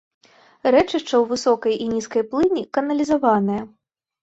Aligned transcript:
Рэчышча 0.75 1.13
ў 1.17 1.23
высокай 1.33 1.77
і 1.85 1.87
нізкай 1.93 2.27
плыні 2.33 2.67
каналізаванае. 2.81 3.61